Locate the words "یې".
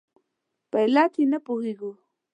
1.19-1.25